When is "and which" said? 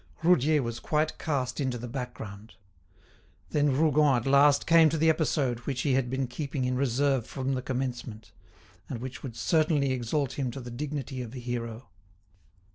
8.89-9.21